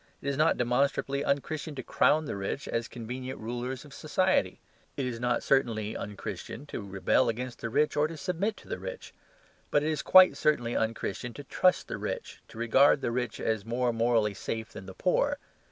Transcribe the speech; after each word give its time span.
It 0.19 0.27
is 0.29 0.35
not 0.35 0.57
demonstrably 0.57 1.23
un 1.23 1.41
Christian 1.41 1.75
to 1.75 1.83
crown 1.83 2.25
the 2.25 2.35
rich 2.35 2.67
as 2.67 2.87
convenient 2.87 3.39
rulers 3.39 3.85
of 3.85 3.93
society. 3.93 4.59
It 4.97 5.05
is 5.05 5.19
not 5.19 5.43
certainly 5.43 5.95
un 5.95 6.15
Christian 6.17 6.65
to 6.73 6.81
rebel 6.81 7.29
against 7.29 7.61
the 7.61 7.69
rich 7.69 7.95
or 7.95 8.07
to 8.07 8.17
submit 8.17 8.57
to 8.57 8.67
the 8.67 8.79
rich. 8.79 9.13
But 9.69 9.83
it 9.83 9.91
is 9.91 10.01
quite 10.01 10.35
certainly 10.37 10.75
un 10.75 10.95
Christian 10.95 11.35
to 11.35 11.43
trust 11.43 11.87
the 11.87 11.99
rich, 11.99 12.41
to 12.47 12.57
regard 12.57 13.01
the 13.01 13.11
rich 13.11 13.39
as 13.39 13.63
more 13.63 13.93
morally 13.93 14.33
safe 14.33 14.69
than 14.73 14.87
the 14.87 14.95
poor. 14.95 15.37